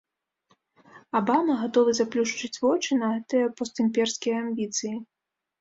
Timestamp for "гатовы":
1.59-1.91